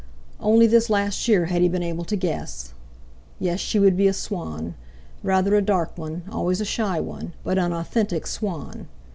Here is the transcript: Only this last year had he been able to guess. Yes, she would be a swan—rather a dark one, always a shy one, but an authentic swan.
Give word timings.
Only 0.39 0.65
this 0.65 0.89
last 0.89 1.27
year 1.27 1.45
had 1.45 1.61
he 1.61 1.69
been 1.69 1.83
able 1.83 2.05
to 2.05 2.15
guess. 2.15 2.73
Yes, 3.39 3.59
she 3.59 3.77
would 3.77 3.95
be 3.95 4.07
a 4.07 4.13
swan—rather 4.13 5.53
a 5.53 5.61
dark 5.61 5.95
one, 5.95 6.23
always 6.31 6.59
a 6.59 6.65
shy 6.65 6.99
one, 6.99 7.33
but 7.43 7.59
an 7.59 7.71
authentic 7.71 8.25
swan. 8.25 8.87